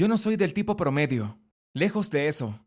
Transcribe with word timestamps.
Yo 0.00 0.08
no 0.08 0.16
soy 0.16 0.36
del 0.36 0.54
tipo 0.54 0.78
promedio. 0.78 1.38
Lejos 1.74 2.08
de 2.08 2.28
eso. 2.28 2.58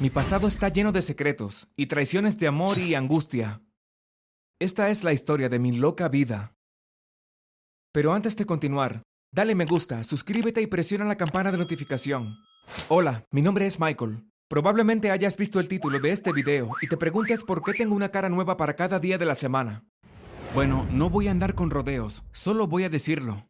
Mi 0.00 0.08
pasado 0.08 0.48
está 0.48 0.70
lleno 0.70 0.90
de 0.90 1.02
secretos 1.02 1.68
y 1.76 1.84
traiciones 1.84 2.38
de 2.38 2.46
amor 2.46 2.78
y 2.78 2.94
angustia. 2.94 3.60
Esta 4.58 4.88
es 4.88 5.04
la 5.04 5.12
historia 5.12 5.50
de 5.50 5.58
mi 5.58 5.72
loca 5.72 6.08
vida. 6.08 6.56
Pero 7.92 8.14
antes 8.14 8.36
de 8.36 8.46
continuar, 8.46 9.02
dale 9.30 9.54
me 9.54 9.66
gusta, 9.66 10.02
suscríbete 10.02 10.62
y 10.62 10.66
presiona 10.66 11.04
la 11.04 11.16
campana 11.16 11.52
de 11.52 11.58
notificación. 11.58 12.38
Hola, 12.88 13.26
mi 13.32 13.42
nombre 13.42 13.66
es 13.66 13.78
Michael. 13.78 14.24
Probablemente 14.48 15.10
hayas 15.10 15.36
visto 15.36 15.60
el 15.60 15.68
título 15.68 16.00
de 16.00 16.12
este 16.12 16.32
video 16.32 16.70
y 16.80 16.88
te 16.88 16.96
preguntes 16.96 17.44
por 17.44 17.62
qué 17.62 17.74
tengo 17.74 17.94
una 17.94 18.08
cara 18.08 18.30
nueva 18.30 18.56
para 18.56 18.76
cada 18.76 18.98
día 18.98 19.18
de 19.18 19.26
la 19.26 19.34
semana. 19.34 19.84
Bueno, 20.54 20.88
no 20.90 21.10
voy 21.10 21.28
a 21.28 21.32
andar 21.32 21.54
con 21.54 21.68
rodeos, 21.68 22.24
solo 22.32 22.66
voy 22.66 22.84
a 22.84 22.88
decirlo. 22.88 23.46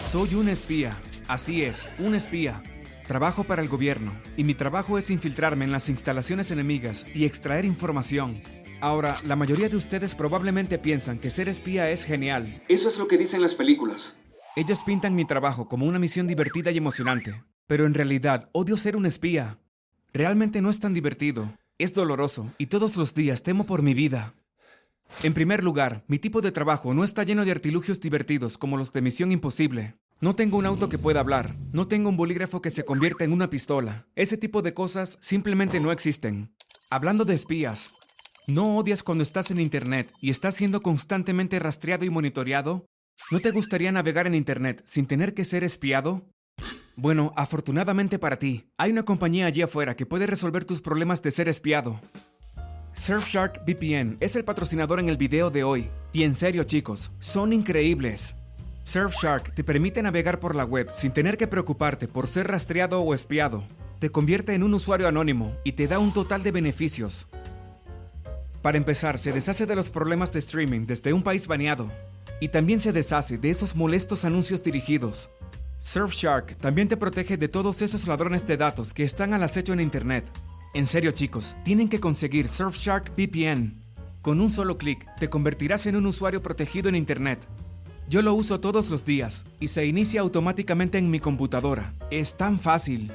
Soy 0.00 0.34
un 0.34 0.48
espía, 0.48 0.96
así 1.28 1.62
es, 1.62 1.88
un 1.98 2.14
espía. 2.14 2.62
Trabajo 3.06 3.44
para 3.44 3.62
el 3.62 3.68
gobierno 3.68 4.12
y 4.36 4.44
mi 4.44 4.54
trabajo 4.54 4.96
es 4.96 5.10
infiltrarme 5.10 5.64
en 5.64 5.72
las 5.72 5.88
instalaciones 5.88 6.50
enemigas 6.50 7.06
y 7.14 7.24
extraer 7.26 7.64
información. 7.64 8.42
Ahora, 8.80 9.16
la 9.26 9.36
mayoría 9.36 9.68
de 9.68 9.76
ustedes 9.76 10.14
probablemente 10.14 10.78
piensan 10.78 11.18
que 11.18 11.30
ser 11.30 11.48
espía 11.48 11.90
es 11.90 12.04
genial. 12.04 12.62
Eso 12.68 12.88
es 12.88 12.98
lo 12.98 13.08
que 13.08 13.18
dicen 13.18 13.42
las 13.42 13.54
películas. 13.54 14.14
Ellos 14.56 14.82
pintan 14.84 15.14
mi 15.14 15.24
trabajo 15.24 15.68
como 15.68 15.86
una 15.86 15.98
misión 15.98 16.26
divertida 16.26 16.70
y 16.70 16.78
emocionante, 16.78 17.42
pero 17.66 17.86
en 17.86 17.94
realidad 17.94 18.48
odio 18.52 18.76
ser 18.76 18.96
un 18.96 19.06
espía. 19.06 19.58
Realmente 20.12 20.62
no 20.62 20.70
es 20.70 20.80
tan 20.80 20.94
divertido, 20.94 21.52
es 21.78 21.92
doloroso 21.92 22.52
y 22.56 22.66
todos 22.66 22.96
los 22.96 23.14
días 23.14 23.42
temo 23.42 23.66
por 23.66 23.82
mi 23.82 23.94
vida. 23.94 24.34
En 25.22 25.34
primer 25.34 25.64
lugar, 25.64 26.04
mi 26.06 26.18
tipo 26.18 26.40
de 26.40 26.52
trabajo 26.52 26.94
no 26.94 27.04
está 27.04 27.22
lleno 27.24 27.44
de 27.44 27.50
artilugios 27.50 28.00
divertidos 28.00 28.58
como 28.58 28.76
los 28.76 28.92
de 28.92 29.02
Misión 29.02 29.32
Imposible. 29.32 29.96
No 30.24 30.34
tengo 30.34 30.56
un 30.56 30.64
auto 30.64 30.88
que 30.88 30.96
pueda 30.96 31.20
hablar, 31.20 31.54
no 31.74 31.86
tengo 31.86 32.08
un 32.08 32.16
bolígrafo 32.16 32.62
que 32.62 32.70
se 32.70 32.86
convierta 32.86 33.24
en 33.24 33.32
una 33.34 33.50
pistola. 33.50 34.06
Ese 34.16 34.38
tipo 34.38 34.62
de 34.62 34.72
cosas 34.72 35.18
simplemente 35.20 35.80
no 35.80 35.92
existen. 35.92 36.50
Hablando 36.88 37.26
de 37.26 37.34
espías, 37.34 37.90
¿no 38.46 38.78
odias 38.78 39.02
cuando 39.02 39.22
estás 39.22 39.50
en 39.50 39.60
Internet 39.60 40.10
y 40.22 40.30
estás 40.30 40.54
siendo 40.54 40.80
constantemente 40.80 41.58
rastreado 41.58 42.06
y 42.06 42.08
monitoreado? 42.08 42.86
¿No 43.30 43.40
te 43.40 43.50
gustaría 43.50 43.92
navegar 43.92 44.26
en 44.26 44.34
Internet 44.34 44.82
sin 44.86 45.06
tener 45.06 45.34
que 45.34 45.44
ser 45.44 45.62
espiado? 45.62 46.24
Bueno, 46.96 47.34
afortunadamente 47.36 48.18
para 48.18 48.38
ti, 48.38 48.64
hay 48.78 48.92
una 48.92 49.02
compañía 49.02 49.44
allí 49.44 49.60
afuera 49.60 49.94
que 49.94 50.06
puede 50.06 50.26
resolver 50.26 50.64
tus 50.64 50.80
problemas 50.80 51.20
de 51.20 51.32
ser 51.32 51.50
espiado. 51.50 52.00
Surfshark 52.94 53.66
VPN 53.66 54.16
es 54.20 54.36
el 54.36 54.44
patrocinador 54.46 55.00
en 55.00 55.10
el 55.10 55.18
video 55.18 55.50
de 55.50 55.64
hoy. 55.64 55.90
Y 56.14 56.22
en 56.22 56.34
serio 56.34 56.64
chicos, 56.64 57.12
son 57.20 57.52
increíbles. 57.52 58.36
Surfshark 58.84 59.54
te 59.54 59.64
permite 59.64 60.02
navegar 60.02 60.38
por 60.38 60.54
la 60.54 60.64
web 60.64 60.90
sin 60.92 61.10
tener 61.10 61.36
que 61.36 61.46
preocuparte 61.46 62.06
por 62.06 62.28
ser 62.28 62.48
rastreado 62.48 63.00
o 63.00 63.14
espiado. 63.14 63.64
Te 63.98 64.10
convierte 64.10 64.54
en 64.54 64.62
un 64.62 64.74
usuario 64.74 65.08
anónimo 65.08 65.56
y 65.64 65.72
te 65.72 65.88
da 65.88 65.98
un 65.98 66.12
total 66.12 66.42
de 66.42 66.52
beneficios. 66.52 67.26
Para 68.62 68.78
empezar, 68.78 69.18
se 69.18 69.32
deshace 69.32 69.66
de 69.66 69.76
los 69.76 69.90
problemas 69.90 70.32
de 70.32 70.38
streaming 70.38 70.86
desde 70.86 71.12
un 71.12 71.22
país 71.22 71.46
baneado. 71.46 71.90
Y 72.40 72.48
también 72.48 72.80
se 72.80 72.92
deshace 72.92 73.38
de 73.38 73.50
esos 73.50 73.74
molestos 73.74 74.24
anuncios 74.24 74.62
dirigidos. 74.62 75.30
Surfshark 75.80 76.56
también 76.56 76.88
te 76.88 76.96
protege 76.96 77.36
de 77.36 77.48
todos 77.48 77.82
esos 77.82 78.06
ladrones 78.06 78.46
de 78.46 78.56
datos 78.56 78.94
que 78.94 79.04
están 79.04 79.34
al 79.34 79.42
acecho 79.42 79.72
en 79.72 79.80
Internet. 79.80 80.24
En 80.74 80.86
serio 80.86 81.12
chicos, 81.12 81.56
tienen 81.64 81.88
que 81.88 82.00
conseguir 82.00 82.48
Surfshark 82.48 83.12
VPN. 83.16 83.80
Con 84.22 84.40
un 84.40 84.50
solo 84.50 84.76
clic, 84.76 85.06
te 85.16 85.28
convertirás 85.28 85.86
en 85.86 85.96
un 85.96 86.06
usuario 86.06 86.42
protegido 86.42 86.88
en 86.88 86.96
Internet. 86.96 87.46
Yo 88.08 88.20
lo 88.20 88.34
uso 88.34 88.60
todos 88.60 88.90
los 88.90 89.04
días 89.04 89.44
y 89.60 89.68
se 89.68 89.86
inicia 89.86 90.20
automáticamente 90.20 90.98
en 90.98 91.10
mi 91.10 91.20
computadora. 91.20 91.94
Es 92.10 92.36
tan 92.36 92.58
fácil. 92.58 93.10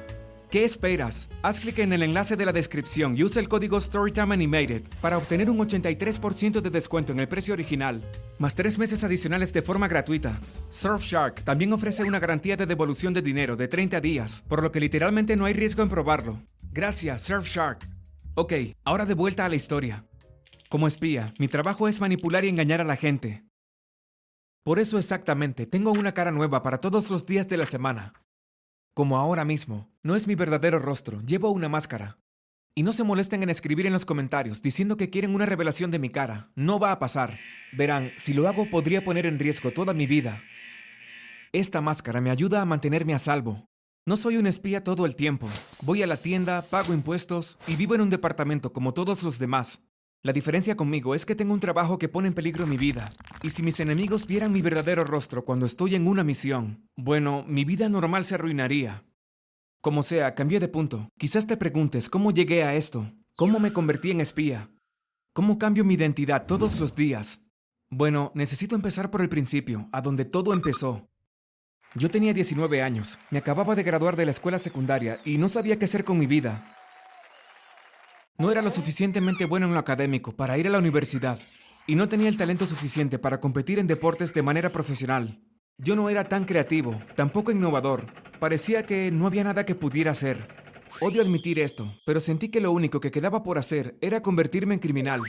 ¿Qué 0.50 0.64
esperas? 0.64 1.28
Haz 1.42 1.60
clic 1.60 1.78
en 1.78 1.92
el 1.92 2.02
enlace 2.02 2.34
de 2.34 2.44
la 2.44 2.52
descripción 2.52 3.16
y 3.16 3.22
usa 3.22 3.40
el 3.40 3.48
código 3.48 3.80
Storytime 3.80 4.34
Animated 4.34 4.82
para 5.00 5.16
obtener 5.16 5.48
un 5.48 5.58
83% 5.58 6.60
de 6.60 6.70
descuento 6.70 7.12
en 7.12 7.20
el 7.20 7.28
precio 7.28 7.54
original, 7.54 8.02
más 8.40 8.56
3 8.56 8.76
meses 8.78 9.04
adicionales 9.04 9.52
de 9.52 9.62
forma 9.62 9.86
gratuita. 9.86 10.40
Surfshark 10.70 11.44
también 11.44 11.72
ofrece 11.72 12.02
una 12.02 12.18
garantía 12.18 12.56
de 12.56 12.66
devolución 12.66 13.14
de 13.14 13.22
dinero 13.22 13.54
de 13.54 13.68
30 13.68 14.00
días, 14.00 14.42
por 14.48 14.60
lo 14.60 14.72
que 14.72 14.80
literalmente 14.80 15.36
no 15.36 15.44
hay 15.44 15.52
riesgo 15.52 15.84
en 15.84 15.88
probarlo. 15.88 16.42
Gracias, 16.72 17.22
Surfshark. 17.22 17.88
Ok, 18.34 18.52
ahora 18.82 19.06
de 19.06 19.14
vuelta 19.14 19.44
a 19.44 19.48
la 19.48 19.54
historia. 19.54 20.04
Como 20.68 20.88
espía, 20.88 21.32
mi 21.38 21.46
trabajo 21.46 21.86
es 21.86 22.00
manipular 22.00 22.44
y 22.44 22.48
engañar 22.48 22.80
a 22.80 22.84
la 22.84 22.96
gente. 22.96 23.44
Por 24.62 24.78
eso 24.78 24.98
exactamente, 24.98 25.66
tengo 25.66 25.90
una 25.92 26.12
cara 26.12 26.30
nueva 26.30 26.62
para 26.62 26.78
todos 26.78 27.10
los 27.10 27.24
días 27.24 27.48
de 27.48 27.56
la 27.56 27.64
semana. 27.64 28.12
Como 28.92 29.16
ahora 29.16 29.46
mismo, 29.46 29.88
no 30.02 30.16
es 30.16 30.26
mi 30.26 30.34
verdadero 30.34 30.78
rostro, 30.78 31.22
llevo 31.22 31.50
una 31.50 31.70
máscara. 31.70 32.18
Y 32.74 32.82
no 32.82 32.92
se 32.92 33.02
molesten 33.02 33.42
en 33.42 33.50
escribir 33.50 33.86
en 33.86 33.92
los 33.92 34.04
comentarios 34.04 34.62
diciendo 34.62 34.96
que 34.96 35.08
quieren 35.08 35.34
una 35.34 35.46
revelación 35.46 35.90
de 35.90 35.98
mi 35.98 36.10
cara. 36.10 36.50
No 36.54 36.78
va 36.78 36.92
a 36.92 36.98
pasar. 36.98 37.36
Verán, 37.72 38.12
si 38.16 38.32
lo 38.34 38.48
hago 38.48 38.66
podría 38.66 39.02
poner 39.02 39.26
en 39.26 39.38
riesgo 39.38 39.70
toda 39.70 39.94
mi 39.94 40.06
vida. 40.06 40.42
Esta 41.52 41.80
máscara 41.80 42.20
me 42.20 42.30
ayuda 42.30 42.60
a 42.60 42.66
mantenerme 42.66 43.14
a 43.14 43.18
salvo. 43.18 43.66
No 44.06 44.16
soy 44.16 44.36
un 44.36 44.46
espía 44.46 44.84
todo 44.84 45.04
el 45.06 45.16
tiempo. 45.16 45.48
Voy 45.82 46.02
a 46.02 46.06
la 46.06 46.16
tienda, 46.16 46.62
pago 46.62 46.92
impuestos 46.92 47.58
y 47.66 47.76
vivo 47.76 47.94
en 47.94 48.02
un 48.02 48.10
departamento 48.10 48.72
como 48.72 48.94
todos 48.94 49.22
los 49.22 49.38
demás. 49.38 49.80
La 50.22 50.34
diferencia 50.34 50.76
conmigo 50.76 51.14
es 51.14 51.24
que 51.24 51.34
tengo 51.34 51.54
un 51.54 51.60
trabajo 51.60 51.98
que 51.98 52.10
pone 52.10 52.28
en 52.28 52.34
peligro 52.34 52.66
mi 52.66 52.76
vida. 52.76 53.14
Y 53.42 53.50
si 53.50 53.62
mis 53.62 53.80
enemigos 53.80 54.26
vieran 54.26 54.52
mi 54.52 54.60
verdadero 54.60 55.02
rostro 55.02 55.46
cuando 55.46 55.64
estoy 55.64 55.94
en 55.94 56.06
una 56.06 56.22
misión, 56.24 56.86
bueno, 56.94 57.42
mi 57.48 57.64
vida 57.64 57.88
normal 57.88 58.24
se 58.24 58.34
arruinaría. 58.34 59.02
Como 59.80 60.02
sea, 60.02 60.34
cambié 60.34 60.60
de 60.60 60.68
punto. 60.68 61.08
Quizás 61.16 61.46
te 61.46 61.56
preguntes 61.56 62.10
cómo 62.10 62.32
llegué 62.32 62.64
a 62.64 62.74
esto, 62.74 63.10
cómo 63.34 63.58
me 63.60 63.72
convertí 63.72 64.10
en 64.10 64.20
espía, 64.20 64.70
cómo 65.32 65.58
cambio 65.58 65.86
mi 65.86 65.94
identidad 65.94 66.44
todos 66.44 66.78
los 66.78 66.94
días. 66.94 67.40
Bueno, 67.88 68.30
necesito 68.34 68.74
empezar 68.74 69.10
por 69.10 69.22
el 69.22 69.30
principio, 69.30 69.88
a 69.90 70.02
donde 70.02 70.26
todo 70.26 70.52
empezó. 70.52 71.08
Yo 71.94 72.10
tenía 72.10 72.34
19 72.34 72.82
años, 72.82 73.18
me 73.30 73.38
acababa 73.38 73.74
de 73.74 73.84
graduar 73.84 74.16
de 74.16 74.26
la 74.26 74.32
escuela 74.32 74.58
secundaria 74.58 75.18
y 75.24 75.38
no 75.38 75.48
sabía 75.48 75.78
qué 75.78 75.86
hacer 75.86 76.04
con 76.04 76.18
mi 76.18 76.26
vida. 76.26 76.76
No 78.40 78.50
era 78.50 78.62
lo 78.62 78.70
suficientemente 78.70 79.44
bueno 79.44 79.66
en 79.66 79.74
lo 79.74 79.78
académico 79.78 80.32
para 80.32 80.56
ir 80.56 80.66
a 80.66 80.70
la 80.70 80.78
universidad 80.78 81.38
y 81.86 81.94
no 81.94 82.08
tenía 82.08 82.30
el 82.30 82.38
talento 82.38 82.66
suficiente 82.66 83.18
para 83.18 83.38
competir 83.38 83.78
en 83.78 83.86
deportes 83.86 84.32
de 84.32 84.40
manera 84.40 84.70
profesional. 84.70 85.42
Yo 85.76 85.94
no 85.94 86.08
era 86.08 86.26
tan 86.26 86.46
creativo, 86.46 86.98
tampoco 87.16 87.52
innovador. 87.52 88.06
Parecía 88.38 88.84
que 88.84 89.10
no 89.10 89.26
había 89.26 89.44
nada 89.44 89.66
que 89.66 89.74
pudiera 89.74 90.12
hacer. 90.12 90.48
Odio 91.02 91.20
admitir 91.20 91.58
esto, 91.58 91.94
pero 92.06 92.18
sentí 92.18 92.48
que 92.48 92.62
lo 92.62 92.72
único 92.72 92.98
que 92.98 93.10
quedaba 93.10 93.42
por 93.42 93.58
hacer 93.58 93.98
era 94.00 94.22
convertirme 94.22 94.72
en 94.72 94.80
criminal. 94.80 95.20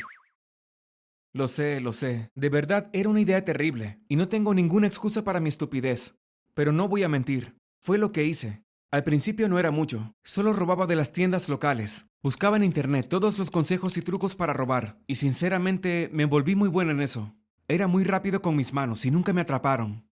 Lo 1.33 1.47
sé, 1.47 1.81
lo 1.81 1.91
sé. 1.91 2.29
De 2.33 2.47
verdad 2.47 2.89
era 2.93 3.09
una 3.09 3.19
idea 3.19 3.43
terrible, 3.43 3.99
y 4.07 4.15
no 4.15 4.29
tengo 4.29 4.53
ninguna 4.53 4.87
excusa 4.87 5.25
para 5.25 5.41
mi 5.41 5.49
estupidez. 5.49 6.15
Pero 6.53 6.71
no 6.71 6.87
voy 6.87 7.03
a 7.03 7.09
mentir. 7.09 7.57
Fue 7.81 7.97
lo 7.97 8.13
que 8.13 8.23
hice. 8.23 8.63
Al 8.91 9.05
principio 9.05 9.47
no 9.47 9.57
era 9.57 9.71
mucho, 9.71 10.15
solo 10.21 10.51
robaba 10.51 10.85
de 10.85 10.97
las 10.97 11.13
tiendas 11.13 11.47
locales. 11.47 12.07
Buscaba 12.21 12.57
en 12.57 12.65
internet 12.65 13.07
todos 13.07 13.39
los 13.39 13.49
consejos 13.49 13.95
y 13.95 14.01
trucos 14.01 14.35
para 14.35 14.51
robar, 14.51 14.99
y 15.07 15.15
sinceramente 15.15 16.09
me 16.11 16.25
volví 16.25 16.55
muy 16.55 16.67
bueno 16.67 16.91
en 16.91 16.99
eso. 16.99 17.33
Era 17.69 17.87
muy 17.87 18.03
rápido 18.03 18.41
con 18.41 18.57
mis 18.57 18.73
manos 18.73 19.05
y 19.05 19.11
nunca 19.11 19.31
me 19.31 19.39
atraparon. 19.39 20.09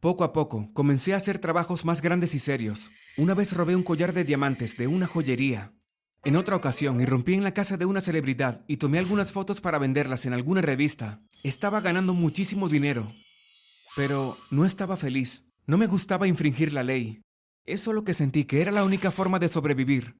Poco 0.00 0.24
a 0.24 0.32
poco 0.32 0.68
comencé 0.72 1.14
a 1.14 1.18
hacer 1.18 1.38
trabajos 1.38 1.84
más 1.84 2.02
grandes 2.02 2.34
y 2.34 2.40
serios. 2.40 2.90
Una 3.16 3.34
vez 3.34 3.52
robé 3.52 3.76
un 3.76 3.84
collar 3.84 4.12
de 4.12 4.24
diamantes 4.24 4.76
de 4.76 4.88
una 4.88 5.06
joyería. 5.06 5.70
En 6.24 6.34
otra 6.34 6.56
ocasión 6.56 7.00
irrumpí 7.00 7.34
en 7.34 7.44
la 7.44 7.54
casa 7.54 7.76
de 7.76 7.84
una 7.84 8.00
celebridad 8.00 8.64
y 8.66 8.78
tomé 8.78 8.98
algunas 8.98 9.30
fotos 9.30 9.60
para 9.60 9.78
venderlas 9.78 10.26
en 10.26 10.32
alguna 10.32 10.60
revista. 10.60 11.20
Estaba 11.44 11.80
ganando 11.80 12.14
muchísimo 12.14 12.68
dinero. 12.68 13.06
Pero 13.94 14.36
no 14.50 14.64
estaba 14.64 14.96
feliz. 14.96 15.44
No 15.68 15.78
me 15.78 15.86
gustaba 15.86 16.26
infringir 16.26 16.72
la 16.72 16.82
ley. 16.82 17.22
Eso 17.66 17.92
lo 17.92 18.04
que 18.04 18.14
sentí 18.14 18.44
que 18.44 18.62
era 18.62 18.70
la 18.70 18.84
única 18.84 19.10
forma 19.10 19.40
de 19.40 19.48
sobrevivir. 19.48 20.16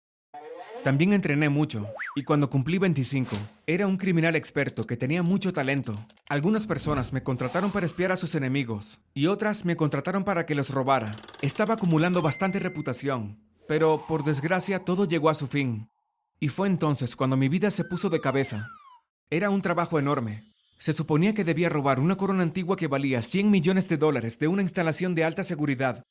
También 0.82 1.12
entrené 1.12 1.48
mucho, 1.48 1.86
y 2.16 2.24
cuando 2.24 2.50
cumplí 2.50 2.78
25, 2.78 3.36
era 3.68 3.86
un 3.86 3.96
criminal 3.96 4.34
experto 4.34 4.84
que 4.84 4.96
tenía 4.96 5.22
mucho 5.22 5.52
talento. 5.52 5.94
Algunas 6.28 6.66
personas 6.66 7.12
me 7.12 7.22
contrataron 7.22 7.70
para 7.70 7.86
espiar 7.86 8.10
a 8.10 8.16
sus 8.16 8.34
enemigos, 8.34 9.00
y 9.14 9.28
otras 9.28 9.64
me 9.64 9.76
contrataron 9.76 10.24
para 10.24 10.44
que 10.44 10.56
los 10.56 10.70
robara. 10.70 11.14
Estaba 11.40 11.74
acumulando 11.74 12.20
bastante 12.20 12.58
reputación, 12.58 13.38
pero 13.68 14.04
por 14.08 14.24
desgracia 14.24 14.84
todo 14.84 15.04
llegó 15.04 15.30
a 15.30 15.34
su 15.34 15.46
fin. 15.46 15.88
Y 16.40 16.48
fue 16.48 16.66
entonces 16.66 17.14
cuando 17.14 17.36
mi 17.36 17.48
vida 17.48 17.70
se 17.70 17.84
puso 17.84 18.10
de 18.10 18.20
cabeza. 18.20 18.68
Era 19.30 19.50
un 19.50 19.62
trabajo 19.62 20.00
enorme. 20.00 20.40
Se 20.80 20.92
suponía 20.92 21.32
que 21.32 21.44
debía 21.44 21.68
robar 21.68 22.00
una 22.00 22.16
corona 22.16 22.42
antigua 22.42 22.76
que 22.76 22.88
valía 22.88 23.22
100 23.22 23.50
millones 23.50 23.88
de 23.88 23.98
dólares 23.98 24.40
de 24.40 24.48
una 24.48 24.62
instalación 24.62 25.14
de 25.14 25.24
alta 25.24 25.44
seguridad 25.44 26.04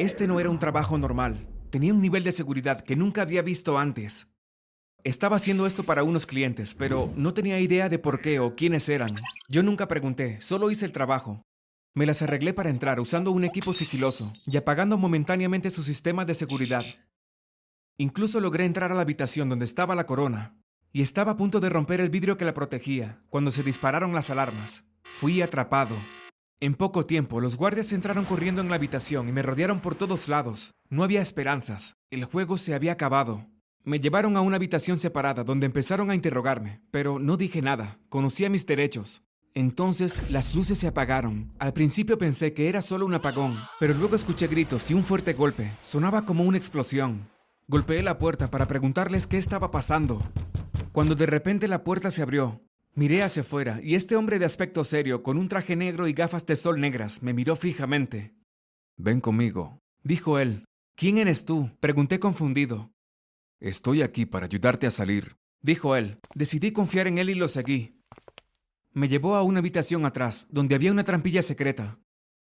este 0.00 0.26
no 0.26 0.40
era 0.40 0.48
un 0.48 0.58
trabajo 0.58 0.96
normal. 0.96 1.46
Tenía 1.68 1.92
un 1.92 2.00
nivel 2.00 2.24
de 2.24 2.32
seguridad 2.32 2.80
que 2.80 2.96
nunca 2.96 3.20
había 3.20 3.42
visto 3.42 3.78
antes. 3.78 4.28
Estaba 5.04 5.36
haciendo 5.36 5.66
esto 5.66 5.84
para 5.84 6.04
unos 6.04 6.24
clientes, 6.24 6.74
pero 6.74 7.12
no 7.16 7.34
tenía 7.34 7.60
idea 7.60 7.90
de 7.90 7.98
por 7.98 8.22
qué 8.22 8.40
o 8.40 8.56
quiénes 8.56 8.88
eran. 8.88 9.16
Yo 9.50 9.62
nunca 9.62 9.88
pregunté, 9.88 10.40
solo 10.40 10.70
hice 10.70 10.86
el 10.86 10.92
trabajo. 10.92 11.42
Me 11.94 12.06
las 12.06 12.22
arreglé 12.22 12.54
para 12.54 12.70
entrar 12.70 12.98
usando 12.98 13.30
un 13.30 13.44
equipo 13.44 13.74
sigiloso 13.74 14.32
y 14.46 14.56
apagando 14.56 14.96
momentáneamente 14.96 15.70
su 15.70 15.82
sistema 15.82 16.24
de 16.24 16.32
seguridad. 16.32 16.84
Incluso 17.98 18.40
logré 18.40 18.64
entrar 18.64 18.92
a 18.92 18.94
la 18.94 19.02
habitación 19.02 19.50
donde 19.50 19.66
estaba 19.66 19.94
la 19.94 20.06
corona, 20.06 20.56
y 20.94 21.02
estaba 21.02 21.32
a 21.32 21.36
punto 21.36 21.60
de 21.60 21.68
romper 21.68 22.00
el 22.00 22.08
vidrio 22.08 22.38
que 22.38 22.46
la 22.46 22.54
protegía 22.54 23.20
cuando 23.28 23.50
se 23.50 23.62
dispararon 23.62 24.14
las 24.14 24.30
alarmas. 24.30 24.84
Fui 25.02 25.42
atrapado. 25.42 25.96
En 26.62 26.74
poco 26.74 27.06
tiempo, 27.06 27.40
los 27.40 27.56
guardias 27.56 27.90
entraron 27.94 28.26
corriendo 28.26 28.60
en 28.60 28.68
la 28.68 28.74
habitación 28.74 29.30
y 29.30 29.32
me 29.32 29.40
rodearon 29.40 29.80
por 29.80 29.94
todos 29.94 30.28
lados. 30.28 30.74
No 30.90 31.02
había 31.02 31.22
esperanzas. 31.22 31.96
El 32.10 32.26
juego 32.26 32.58
se 32.58 32.74
había 32.74 32.92
acabado. 32.92 33.46
Me 33.82 33.98
llevaron 33.98 34.36
a 34.36 34.42
una 34.42 34.56
habitación 34.56 34.98
separada 34.98 35.42
donde 35.42 35.64
empezaron 35.64 36.10
a 36.10 36.14
interrogarme, 36.14 36.82
pero 36.90 37.18
no 37.18 37.38
dije 37.38 37.62
nada. 37.62 37.98
Conocía 38.10 38.50
mis 38.50 38.66
derechos. 38.66 39.22
Entonces 39.54 40.20
las 40.28 40.54
luces 40.54 40.78
se 40.78 40.86
apagaron. 40.86 41.50
Al 41.58 41.72
principio 41.72 42.18
pensé 42.18 42.52
que 42.52 42.68
era 42.68 42.82
solo 42.82 43.06
un 43.06 43.14
apagón, 43.14 43.56
pero 43.78 43.94
luego 43.94 44.14
escuché 44.14 44.46
gritos 44.46 44.90
y 44.90 44.94
un 44.94 45.02
fuerte 45.02 45.32
golpe. 45.32 45.70
Sonaba 45.82 46.26
como 46.26 46.44
una 46.44 46.58
explosión. 46.58 47.26
Golpeé 47.68 48.02
la 48.02 48.18
puerta 48.18 48.50
para 48.50 48.66
preguntarles 48.66 49.26
qué 49.26 49.38
estaba 49.38 49.70
pasando. 49.70 50.22
Cuando 50.92 51.14
de 51.14 51.24
repente 51.24 51.68
la 51.68 51.84
puerta 51.84 52.10
se 52.10 52.20
abrió, 52.20 52.60
miré 52.94 53.22
hacia 53.22 53.42
afuera 53.42 53.80
y 53.82 53.94
este 53.94 54.16
hombre 54.16 54.38
de 54.38 54.44
aspecto 54.44 54.84
serio, 54.84 55.22
con 55.22 55.38
un 55.38 55.48
traje 55.48 55.76
negro 55.76 56.08
y 56.08 56.12
gafas 56.12 56.46
de 56.46 56.56
sol 56.56 56.80
negras, 56.80 57.22
me 57.22 57.32
miró 57.32 57.56
fijamente. 57.56 58.34
Ven 58.96 59.20
conmigo, 59.20 59.78
dijo 60.02 60.38
él. 60.38 60.64
¿Quién 60.94 61.18
eres 61.18 61.44
tú? 61.44 61.70
Pregunté 61.80 62.20
confundido. 62.20 62.92
Estoy 63.60 64.02
aquí 64.02 64.26
para 64.26 64.46
ayudarte 64.46 64.86
a 64.86 64.90
salir, 64.90 65.36
dijo 65.62 65.96
él. 65.96 66.18
Decidí 66.34 66.72
confiar 66.72 67.06
en 67.06 67.18
él 67.18 67.30
y 67.30 67.34
lo 67.34 67.48
seguí. 67.48 68.00
Me 68.92 69.08
llevó 69.08 69.36
a 69.36 69.42
una 69.42 69.60
habitación 69.60 70.04
atrás, 70.04 70.46
donde 70.50 70.74
había 70.74 70.90
una 70.90 71.04
trampilla 71.04 71.42
secreta. 71.42 71.98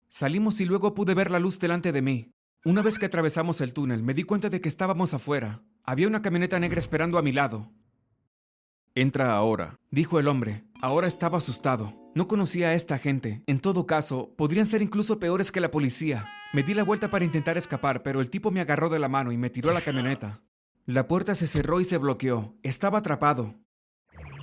Salimos 0.10 0.62
y 0.62 0.66
luego 0.66 0.94
pude 0.94 1.14
ver 1.14 1.32
la 1.32 1.40
luz 1.40 1.58
delante 1.58 1.92
de 1.92 2.02
mí. 2.02 2.32
Una 2.66 2.82
vez 2.82 3.00
que 3.00 3.06
atravesamos 3.06 3.62
el 3.62 3.74
túnel, 3.74 4.04
me 4.04 4.14
di 4.14 4.24
cuenta 4.24 4.50
de 4.50 4.62
que 4.62 4.70
estábamos 4.70 5.14
afuera. 5.14 5.64
Había 5.84 6.08
una 6.08 6.22
camioneta 6.22 6.60
negra 6.60 6.80
esperando 6.80 7.18
a 7.18 7.22
mi 7.22 7.32
lado. 7.32 7.72
Entra 8.96 9.36
ahora, 9.36 9.80
dijo 9.90 10.20
el 10.20 10.28
hombre. 10.28 10.66
Ahora 10.80 11.08
estaba 11.08 11.40
asustado. 11.40 11.96
No 12.14 12.28
conocía 12.28 12.68
a 12.68 12.74
esta 12.76 13.00
gente. 13.00 13.42
En 13.48 13.60
todo 13.60 13.88
caso, 13.88 14.36
podrían 14.38 14.68
ser 14.68 14.84
incluso 14.84 15.18
peores 15.18 15.52
que 15.52 15.62
la 15.62 15.72
policía. 15.72 16.30
Me 16.54 16.62
di 16.62 16.76
la 16.76 16.84
vuelta 16.84 17.10
para 17.10 17.26
intentar 17.26 17.58
escapar, 17.58 18.04
pero 18.04 18.22
el 18.22 18.30
tipo 18.30 18.52
me 18.52 18.62
agarró 18.62 18.90
de 18.90 19.00
la 19.00 19.10
mano 19.10 19.32
y 19.32 19.38
me 19.38 19.50
tiró 19.50 19.72
a 19.72 19.74
la 19.74 19.82
camioneta. 19.82 20.42
La 20.86 21.08
puerta 21.08 21.34
se 21.34 21.48
cerró 21.48 21.82
y 21.82 21.86
se 21.86 21.98
bloqueó. 21.98 22.56
Estaba 22.62 23.00
atrapado. 23.00 23.56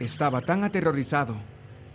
Estaba 0.00 0.40
tan 0.40 0.64
aterrorizado. 0.64 1.36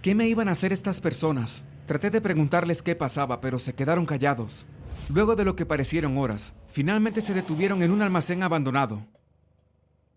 ¿Qué 0.02 0.16
me 0.16 0.30
iban 0.30 0.48
a 0.48 0.54
hacer 0.54 0.72
estas 0.72 1.02
personas? 1.02 1.66
Traté 1.88 2.10
de 2.10 2.22
preguntarles 2.22 2.82
qué 2.82 2.96
pasaba, 2.96 3.42
pero 3.42 3.60
se 3.60 3.74
quedaron 3.74 4.06
callados. 4.06 4.66
Luego 5.14 5.36
de 5.36 5.44
lo 5.44 5.58
que 5.58 5.66
parecieron 5.66 6.18
horas, 6.18 6.54
finalmente 6.72 7.20
se 7.20 7.34
detuvieron 7.34 7.84
en 7.84 7.92
un 7.92 8.02
almacén 8.02 8.44
abandonado. 8.44 9.06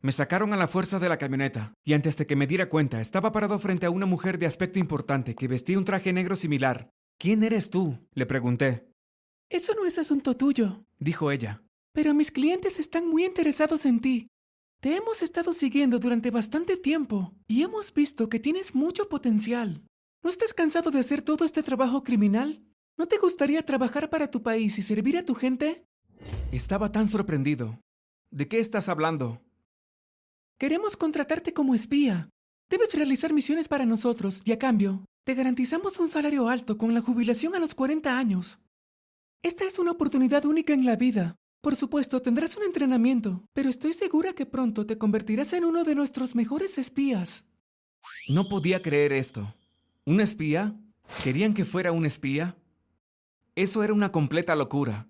Me 0.00 0.12
sacaron 0.12 0.52
a 0.52 0.56
la 0.56 0.68
fuerza 0.68 1.00
de 1.00 1.08
la 1.08 1.18
camioneta, 1.18 1.74
y 1.84 1.92
antes 1.92 2.16
de 2.16 2.26
que 2.26 2.36
me 2.36 2.46
diera 2.46 2.68
cuenta, 2.68 3.00
estaba 3.00 3.32
parado 3.32 3.58
frente 3.58 3.84
a 3.86 3.90
una 3.90 4.06
mujer 4.06 4.38
de 4.38 4.46
aspecto 4.46 4.78
importante 4.78 5.34
que 5.34 5.48
vestía 5.48 5.76
un 5.76 5.84
traje 5.84 6.12
negro 6.12 6.36
similar. 6.36 6.90
¿Quién 7.18 7.42
eres 7.42 7.68
tú? 7.68 7.98
le 8.14 8.26
pregunté. 8.26 8.88
Eso 9.50 9.74
no 9.74 9.86
es 9.86 9.98
asunto 9.98 10.36
tuyo, 10.36 10.84
dijo 11.00 11.32
ella. 11.32 11.62
Pero 11.92 12.14
mis 12.14 12.30
clientes 12.30 12.78
están 12.78 13.08
muy 13.08 13.24
interesados 13.24 13.86
en 13.86 14.00
ti. 14.00 14.28
Te 14.80 14.94
hemos 14.94 15.22
estado 15.22 15.52
siguiendo 15.52 15.98
durante 15.98 16.30
bastante 16.30 16.76
tiempo 16.76 17.34
y 17.48 17.62
hemos 17.62 17.92
visto 17.92 18.28
que 18.28 18.38
tienes 18.38 18.76
mucho 18.76 19.08
potencial. 19.08 19.82
¿No 20.22 20.30
estás 20.30 20.54
cansado 20.54 20.92
de 20.92 21.00
hacer 21.00 21.22
todo 21.22 21.44
este 21.44 21.64
trabajo 21.64 22.04
criminal? 22.04 22.62
¿No 22.96 23.08
te 23.08 23.18
gustaría 23.18 23.66
trabajar 23.66 24.10
para 24.10 24.30
tu 24.30 24.42
país 24.42 24.78
y 24.78 24.82
servir 24.82 25.18
a 25.18 25.24
tu 25.24 25.34
gente? 25.34 25.84
Estaba 26.52 26.92
tan 26.92 27.08
sorprendido. 27.08 27.80
¿De 28.30 28.46
qué 28.46 28.60
estás 28.60 28.88
hablando? 28.88 29.40
Queremos 30.58 30.96
contratarte 30.96 31.54
como 31.54 31.72
espía. 31.76 32.30
Debes 32.68 32.92
realizar 32.92 33.32
misiones 33.32 33.68
para 33.68 33.86
nosotros 33.86 34.42
y 34.44 34.50
a 34.50 34.58
cambio, 34.58 35.04
te 35.24 35.34
garantizamos 35.34 36.00
un 36.00 36.10
salario 36.10 36.48
alto 36.48 36.76
con 36.76 36.94
la 36.94 37.00
jubilación 37.00 37.54
a 37.54 37.60
los 37.60 37.76
40 37.76 38.18
años. 38.18 38.58
Esta 39.44 39.62
es 39.62 39.78
una 39.78 39.92
oportunidad 39.92 40.44
única 40.46 40.74
en 40.74 40.84
la 40.84 40.96
vida. 40.96 41.36
Por 41.60 41.76
supuesto, 41.76 42.20
tendrás 42.22 42.56
un 42.56 42.64
entrenamiento, 42.64 43.44
pero 43.52 43.68
estoy 43.68 43.92
segura 43.92 44.32
que 44.32 44.46
pronto 44.46 44.84
te 44.84 44.98
convertirás 44.98 45.52
en 45.52 45.64
uno 45.64 45.84
de 45.84 45.94
nuestros 45.94 46.34
mejores 46.34 46.76
espías. 46.76 47.44
No 48.28 48.48
podía 48.48 48.82
creer 48.82 49.12
esto. 49.12 49.54
¿Un 50.06 50.20
espía? 50.20 50.74
¿Querían 51.22 51.54
que 51.54 51.64
fuera 51.64 51.92
un 51.92 52.04
espía? 52.04 52.56
Eso 53.54 53.84
era 53.84 53.92
una 53.92 54.10
completa 54.10 54.56
locura. 54.56 55.08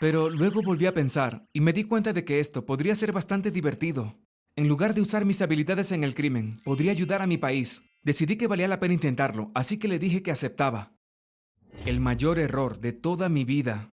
Pero 0.00 0.30
luego 0.30 0.62
volví 0.62 0.86
a 0.86 0.94
pensar 0.94 1.46
y 1.52 1.60
me 1.60 1.72
di 1.72 1.84
cuenta 1.84 2.12
de 2.12 2.24
que 2.24 2.40
esto 2.40 2.66
podría 2.66 2.96
ser 2.96 3.12
bastante 3.12 3.52
divertido. 3.52 4.18
En 4.56 4.68
lugar 4.68 4.94
de 4.94 5.00
usar 5.00 5.24
mis 5.24 5.42
habilidades 5.42 5.92
en 5.92 6.04
el 6.04 6.14
crimen, 6.14 6.60
podría 6.64 6.92
ayudar 6.92 7.22
a 7.22 7.26
mi 7.26 7.38
país. 7.38 7.82
Decidí 8.02 8.36
que 8.36 8.46
valía 8.46 8.68
la 8.68 8.80
pena 8.80 8.94
intentarlo, 8.94 9.50
así 9.54 9.78
que 9.78 9.88
le 9.88 9.98
dije 9.98 10.22
que 10.22 10.30
aceptaba. 10.30 10.92
El 11.86 12.00
mayor 12.00 12.38
error 12.38 12.78
de 12.78 12.92
toda 12.92 13.28
mi 13.28 13.44
vida 13.44 13.90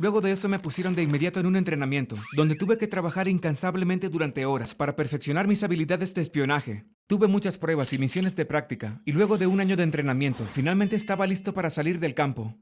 Luego 0.00 0.22
de 0.22 0.32
eso 0.32 0.48
me 0.48 0.58
pusieron 0.58 0.94
de 0.94 1.02
inmediato 1.02 1.40
en 1.40 1.46
un 1.46 1.56
entrenamiento, 1.56 2.16
donde 2.32 2.54
tuve 2.54 2.78
que 2.78 2.86
trabajar 2.86 3.28
incansablemente 3.28 4.08
durante 4.08 4.46
horas 4.46 4.74
para 4.74 4.96
perfeccionar 4.96 5.46
mis 5.46 5.62
habilidades 5.62 6.14
de 6.14 6.22
espionaje. 6.22 6.86
Tuve 7.06 7.28
muchas 7.28 7.58
pruebas 7.58 7.92
y 7.92 7.98
misiones 7.98 8.34
de 8.34 8.46
práctica, 8.46 9.02
y 9.04 9.12
luego 9.12 9.36
de 9.36 9.46
un 9.46 9.60
año 9.60 9.76
de 9.76 9.82
entrenamiento, 9.82 10.46
finalmente 10.46 10.96
estaba 10.96 11.26
listo 11.26 11.52
para 11.52 11.68
salir 11.68 12.00
del 12.00 12.14
campo. 12.14 12.56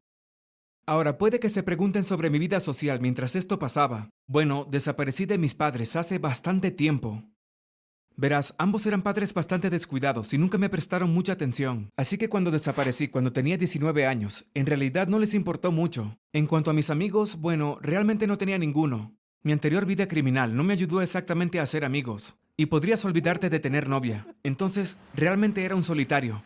Ahora, 0.88 1.18
puede 1.18 1.38
que 1.38 1.50
se 1.50 1.62
pregunten 1.62 2.02
sobre 2.02 2.30
mi 2.30 2.38
vida 2.38 2.60
social 2.60 2.98
mientras 2.98 3.36
esto 3.36 3.58
pasaba. 3.58 4.08
Bueno, 4.26 4.66
desaparecí 4.70 5.26
de 5.26 5.36
mis 5.36 5.52
padres 5.52 5.96
hace 5.96 6.16
bastante 6.16 6.70
tiempo. 6.70 7.24
Verás, 8.16 8.54
ambos 8.56 8.86
eran 8.86 9.02
padres 9.02 9.34
bastante 9.34 9.68
descuidados 9.68 10.32
y 10.32 10.38
nunca 10.38 10.56
me 10.56 10.70
prestaron 10.70 11.12
mucha 11.12 11.34
atención, 11.34 11.90
así 11.98 12.16
que 12.16 12.30
cuando 12.30 12.50
desaparecí 12.50 13.08
cuando 13.08 13.34
tenía 13.34 13.58
19 13.58 14.06
años, 14.06 14.46
en 14.54 14.64
realidad 14.64 15.08
no 15.08 15.18
les 15.18 15.34
importó 15.34 15.72
mucho. 15.72 16.16
En 16.32 16.46
cuanto 16.46 16.70
a 16.70 16.74
mis 16.74 16.88
amigos, 16.88 17.36
bueno, 17.36 17.76
realmente 17.82 18.26
no 18.26 18.38
tenía 18.38 18.56
ninguno. 18.56 19.14
Mi 19.42 19.52
anterior 19.52 19.84
vida 19.84 20.08
criminal 20.08 20.56
no 20.56 20.64
me 20.64 20.72
ayudó 20.72 21.02
exactamente 21.02 21.60
a 21.60 21.64
hacer 21.64 21.84
amigos, 21.84 22.38
y 22.56 22.64
podrías 22.64 23.04
olvidarte 23.04 23.50
de 23.50 23.60
tener 23.60 23.90
novia, 23.90 24.26
entonces 24.42 24.96
realmente 25.14 25.66
era 25.66 25.76
un 25.76 25.82
solitario. 25.82 26.42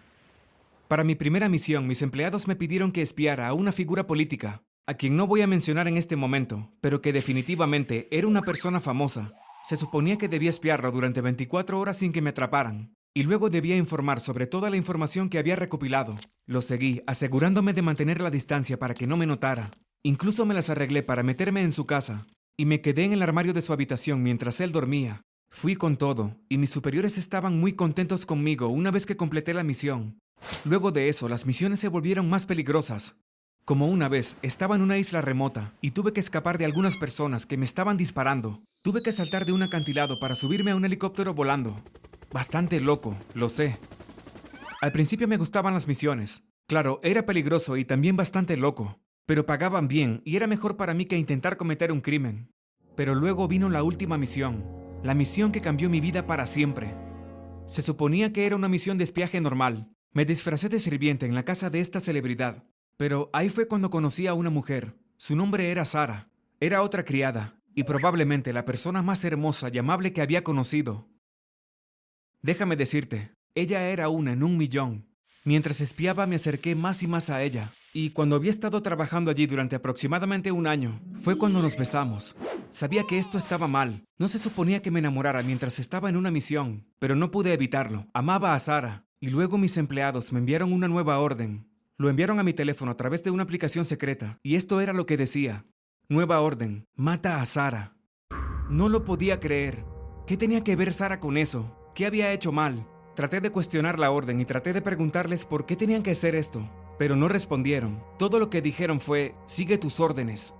Para 0.89 1.05
mi 1.05 1.15
primera 1.15 1.49
misión, 1.49 1.87
mis 1.87 2.03
empleados 2.03 2.47
me 2.49 2.57
pidieron 2.57 2.93
que 2.93 3.03
espiara 3.03 3.49
a 3.49 3.55
una 3.55 3.73
figura 3.73 4.07
política, 4.07 4.63
a 4.87 4.95
quien 4.95 5.17
no 5.17 5.27
voy 5.27 5.43
a 5.43 5.47
mencionar 5.47 5.89
en 5.89 5.97
este 5.97 6.17
momento, 6.17 6.73
pero 6.81 7.01
que 7.01 7.13
definitivamente 7.13 8.09
era 8.11 8.27
una 8.27 8.43
persona 8.43 8.81
famosa, 8.81 9.33
se 9.65 9.77
suponía 9.77 10.19
que 10.19 10.29
debía 10.29 10.51
espiarlo 10.51 10.91
durante 10.91 11.21
24 11.21 11.79
horas 11.79 11.97
sin 11.97 12.13
que 12.13 12.21
me 12.21 12.31
atraparan, 12.31 12.95
y 13.15 13.23
luego 13.23 13.49
debía 13.49 13.77
informar 13.77 14.21
sobre 14.21 14.47
toda 14.47 14.71
la 14.71 14.77
información 14.77 15.29
que 15.29 15.39
había 15.39 15.57
recopilado. 15.57 16.17
Lo 16.47 16.63
seguí, 16.63 17.03
asegurándome 17.07 17.73
de 17.73 17.83
mantener 17.83 18.21
la 18.21 18.31
distancia 18.31 18.79
para 18.79 18.95
que 18.95 19.07
no 19.07 19.17
me 19.17 19.27
notara. 19.27 19.71
Incluso 20.03 20.45
me 20.45 20.55
las 20.55 20.69
arreglé 20.69 21.03
para 21.03 21.23
meterme 21.23 21.63
en 21.63 21.73
su 21.73 21.87
casa, 21.87 22.23
y 22.57 22.65
me 22.65 22.81
quedé 22.81 23.05
en 23.05 23.13
el 23.13 23.23
armario 23.23 23.53
de 23.53 23.63
su 23.63 23.73
habitación 23.73 24.23
mientras 24.23 24.61
él 24.61 24.73
dormía. 24.73 25.23
Fui 25.51 25.77
con 25.77 25.97
todo, 25.97 26.39
y 26.49 26.59
mis 26.59 26.71
superiores 26.71 27.19
estaban 27.19 27.61
muy 27.61 27.75
contentos 27.75 28.27
conmigo 28.27 28.69
una 28.69 28.91
vez 28.91 29.07
que 29.07 29.17
completé 29.17 29.55
la 29.55 29.63
misión. 29.63 30.19
Luego 30.65 30.93
de 30.93 31.09
eso, 31.09 31.29
las 31.29 31.47
misiones 31.47 31.81
se 31.81 31.89
volvieron 31.89 32.29
más 32.29 32.47
peligrosas. 32.47 33.17
Como 33.65 33.87
una 33.87 34.09
vez, 34.09 34.37
estaba 34.43 34.75
en 34.75 34.83
una 34.83 34.99
isla 34.99 35.21
remota 35.21 35.73
y 35.81 35.93
tuve 35.93 36.13
que 36.13 36.21
escapar 36.21 36.59
de 36.59 36.65
algunas 36.65 36.97
personas 36.97 37.47
que 37.47 37.57
me 37.57 37.65
estaban 37.65 37.97
disparando. 37.97 38.59
Tuve 38.83 39.03
que 39.03 39.13
saltar 39.13 39.45
de 39.47 39.53
un 39.53 39.63
acantilado 39.63 40.19
para 40.19 40.35
subirme 40.35 40.73
a 40.73 40.77
un 40.77 40.85
helicóptero 40.85 41.33
volando. 41.33 41.81
Bastante 42.33 42.81
loco, 42.81 43.17
lo 43.35 43.49
sé. 43.49 43.79
Al 44.81 44.91
principio 44.91 45.29
me 45.29 45.37
gustaban 45.37 45.75
las 45.75 45.87
misiones. 45.87 46.43
Claro, 46.67 46.99
era 47.05 47.25
peligroso 47.25 47.77
y 47.77 47.85
también 47.85 48.17
bastante 48.17 48.57
loco, 48.57 48.99
pero 49.27 49.47
pagaban 49.47 49.87
bien 49.87 50.23
y 50.25 50.35
era 50.35 50.49
mejor 50.49 50.77
para 50.77 50.95
mí 50.95 51.07
que 51.07 51.19
intentar 51.19 51.57
cometer 51.57 51.93
un 51.93 52.01
crimen. 52.01 52.51
Pero 52.97 53.15
luego 53.15 53.47
vino 53.47 53.69
la 53.69 53.85
última 53.85 54.19
misión, 54.19 54.65
la 55.05 55.15
misión 55.15 55.53
que 55.53 55.61
cambió 55.61 55.89
mi 55.89 56.01
vida 56.01 56.27
para 56.27 56.47
siempre. 56.47 56.95
Se 57.67 57.81
suponía 57.81 58.33
que 58.33 58.45
era 58.45 58.57
una 58.57 58.69
misión 58.69 58.99
de 58.99 59.05
espiaje 59.05 59.41
normal. 59.41 59.92
Me 60.13 60.25
disfracé 60.25 60.69
de 60.69 60.79
sirviente 60.79 61.27
en 61.27 61.35
la 61.35 61.45
casa 61.45 61.71
de 61.71 61.81
esta 61.81 62.01
celebridad 62.01 62.65
pero 63.03 63.31
ahí 63.33 63.49
fue 63.49 63.67
cuando 63.67 63.91
conocí 63.91 64.29
a 64.29 64.35
una 64.35 64.49
mujer. 64.49 64.95
Su 65.17 65.35
nombre 65.35 65.73
era 65.73 65.85
Sara. 65.85 66.29
Era 66.61 66.83
otra 66.83 67.05
criada, 67.05 67.57
y 67.75 67.83
probablemente 67.83 68.53
la 68.53 68.65
persona 68.65 69.03
más 69.03 69.25
hermosa 69.25 69.69
y 69.73 69.79
amable 69.79 70.13
que 70.13 70.23
había 70.23 70.45
conocido. 70.45 71.09
Déjame 72.43 72.77
decirte, 72.77 73.33
ella 73.57 73.89
era 73.89 74.09
una 74.09 74.33
en 74.35 74.45
un 74.45 74.57
millón. 74.57 75.09
Mientras 75.45 75.81
espiaba 75.81 76.27
me 76.29 76.37
acerqué 76.37 76.77
más 76.77 77.03
y 77.03 77.09
más 77.09 77.29
a 77.29 77.43
ella, 77.43 77.73
y 77.93 78.11
cuando 78.11 78.37
había 78.37 78.51
estado 78.51 78.81
trabajando 78.83 79.33
allí 79.33 79.47
durante 79.47 79.75
aproximadamente 79.75 80.53
un 80.53 80.69
año, 80.69 81.01
fue 81.15 81.37
cuando 81.37 81.61
nos 81.61 81.77
besamos. 81.77 82.37
Sabía 82.71 83.03
que 83.09 83.19
esto 83.19 83.37
estaba 83.37 83.67
mal. 83.67 84.05
No 84.17 84.29
se 84.29 84.39
suponía 84.39 84.81
que 84.81 84.93
me 84.93 85.01
enamorara 85.01 85.43
mientras 85.43 85.81
estaba 85.81 86.09
en 86.09 86.17
una 86.17 86.31
misión, 86.31 86.87
pero 87.01 87.17
no 87.17 87.33
pude 87.33 87.53
evitarlo. 87.53 88.07
Amaba 88.15 88.55
a 88.55 88.59
Sara, 88.61 89.07
y 89.23 89.31
luego 89.31 89.57
mis 89.57 89.77
empleados 89.77 90.33
me 90.33 90.41
enviaron 90.41 90.73
una 90.73 90.89
nueva 90.89 91.21
orden. 91.21 91.71
Lo 91.97 92.11
enviaron 92.11 92.41
a 92.41 92.43
mi 92.43 92.55
teléfono 92.55 92.91
a 92.91 92.97
través 92.97 93.23
de 93.23 93.31
una 93.31 93.45
aplicación 93.45 93.85
secreta, 93.85 94.41
y 94.43 94.57
esto 94.57 94.81
era 94.81 94.93
lo 94.93 95.07
que 95.07 95.17
decía. 95.17 95.65
Nueva 96.09 96.41
orden, 96.41 96.89
mata 96.97 97.41
a 97.41 97.47
Sara. 97.47 97.95
No 98.69 98.89
lo 98.89 99.05
podía 99.05 99.39
creer. 99.39 99.85
¿Qué 100.27 100.37
tenía 100.37 100.65
que 100.65 100.75
ver 100.75 100.93
Sara 100.93 101.21
con 101.21 101.37
eso? 101.37 101.73
¿Qué 101.95 102.05
había 102.05 102.33
hecho 102.33 102.51
mal? 102.51 102.89
Traté 103.15 103.41
de 103.41 103.53
cuestionar 103.53 104.01
la 104.01 104.11
orden 104.11 104.41
y 104.41 104.45
traté 104.45 104.73
de 104.73 104.83
preguntarles 104.83 105.45
por 105.45 105.67
qué 105.67 105.77
tenían 105.77 106.03
que 106.03 106.11
hacer 106.11 106.35
esto, 106.35 106.69
pero 106.99 107.15
no 107.15 107.29
respondieron. 107.29 108.03
Todo 108.19 108.41
lo 108.41 108.51
que 108.51 108.61
dijeron 108.61 108.99
fue, 108.99 109.37
sigue 109.47 109.79
tus 109.79 110.01
órdenes. 110.01 110.53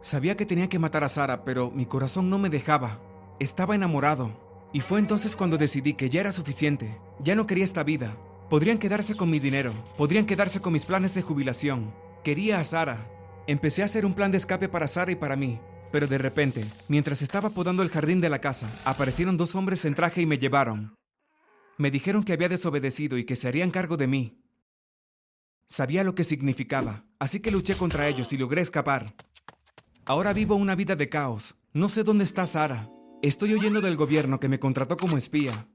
Sabía 0.00 0.34
que 0.34 0.46
tenía 0.46 0.70
que 0.70 0.78
matar 0.78 1.04
a 1.04 1.10
Sara, 1.10 1.44
pero 1.44 1.70
mi 1.70 1.84
corazón 1.84 2.30
no 2.30 2.38
me 2.38 2.48
dejaba. 2.48 3.02
Estaba 3.38 3.74
enamorado. 3.74 4.47
Y 4.72 4.80
fue 4.80 4.98
entonces 4.98 5.34
cuando 5.34 5.56
decidí 5.56 5.94
que 5.94 6.10
ya 6.10 6.20
era 6.20 6.32
suficiente. 6.32 6.98
Ya 7.20 7.34
no 7.34 7.46
quería 7.46 7.64
esta 7.64 7.82
vida. 7.82 8.16
Podrían 8.50 8.78
quedarse 8.78 9.14
con 9.14 9.30
mi 9.30 9.38
dinero, 9.38 9.72
podrían 9.96 10.24
quedarse 10.24 10.60
con 10.60 10.72
mis 10.72 10.86
planes 10.86 11.14
de 11.14 11.22
jubilación. 11.22 11.92
Quería 12.24 12.60
a 12.60 12.64
Sara. 12.64 13.06
Empecé 13.46 13.82
a 13.82 13.86
hacer 13.86 14.06
un 14.06 14.14
plan 14.14 14.30
de 14.30 14.38
escape 14.38 14.68
para 14.68 14.88
Sara 14.88 15.12
y 15.12 15.16
para 15.16 15.36
mí. 15.36 15.60
Pero 15.90 16.06
de 16.06 16.18
repente, 16.18 16.66
mientras 16.88 17.22
estaba 17.22 17.50
podando 17.50 17.82
el 17.82 17.88
jardín 17.88 18.20
de 18.20 18.28
la 18.28 18.40
casa, 18.40 18.70
aparecieron 18.84 19.36
dos 19.36 19.54
hombres 19.54 19.84
en 19.84 19.94
traje 19.94 20.22
y 20.22 20.26
me 20.26 20.38
llevaron. 20.38 20.94
Me 21.78 21.90
dijeron 21.90 22.24
que 22.24 22.32
había 22.32 22.48
desobedecido 22.48 23.16
y 23.16 23.24
que 23.24 23.36
se 23.36 23.48
harían 23.48 23.70
cargo 23.70 23.96
de 23.96 24.06
mí. 24.06 24.42
Sabía 25.68 26.04
lo 26.04 26.14
que 26.14 26.24
significaba, 26.24 27.04
así 27.18 27.40
que 27.40 27.50
luché 27.50 27.74
contra 27.74 28.08
ellos 28.08 28.32
y 28.32 28.38
logré 28.38 28.62
escapar. 28.62 29.14
Ahora 30.04 30.32
vivo 30.32 30.56
una 30.56 30.74
vida 30.74 30.96
de 30.96 31.08
caos. 31.08 31.54
No 31.72 31.88
sé 31.88 32.02
dónde 32.02 32.24
está 32.24 32.46
Sara. 32.46 32.88
Estoy 33.20 33.52
oyendo 33.52 33.80
del 33.80 33.96
gobierno 33.96 34.38
que 34.38 34.48
me 34.48 34.60
contrató 34.60 34.96
como 34.96 35.16
espía. 35.16 35.68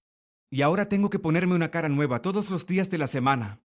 Y 0.50 0.62
ahora 0.62 0.88
tengo 0.88 1.10
que 1.10 1.20
ponerme 1.20 1.56
una 1.56 1.72
cara 1.72 1.90
nueva 1.90 2.22
todos 2.22 2.50
los 2.50 2.66
días 2.66 2.90
de 2.90 2.98
la 2.98 3.08
semana. 3.08 3.62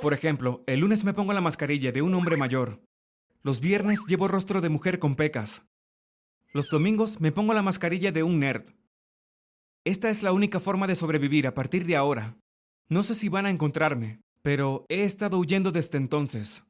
Por 0.00 0.14
ejemplo, 0.14 0.64
el 0.66 0.80
lunes 0.80 1.04
me 1.04 1.12
pongo 1.12 1.34
la 1.34 1.42
mascarilla 1.42 1.92
de 1.92 2.00
un 2.00 2.14
hombre 2.14 2.38
mayor. 2.38 2.80
Los 3.42 3.60
viernes 3.60 4.06
llevo 4.06 4.28
rostro 4.28 4.62
de 4.62 4.70
mujer 4.70 4.98
con 4.98 5.14
pecas. 5.14 5.66
Los 6.54 6.70
domingos 6.70 7.20
me 7.20 7.32
pongo 7.32 7.52
la 7.52 7.62
mascarilla 7.62 8.12
de 8.12 8.22
un 8.22 8.40
nerd. 8.40 8.64
Esta 9.84 10.08
es 10.08 10.22
la 10.22 10.32
única 10.32 10.58
forma 10.58 10.86
de 10.86 10.96
sobrevivir 10.96 11.46
a 11.46 11.54
partir 11.54 11.84
de 11.84 11.96
ahora. 11.96 12.38
No 12.88 13.02
sé 13.02 13.14
si 13.14 13.28
van 13.28 13.44
a 13.44 13.50
encontrarme, 13.50 14.22
pero 14.40 14.86
he 14.88 15.04
estado 15.04 15.38
huyendo 15.38 15.70
desde 15.70 15.98
entonces. 15.98 16.64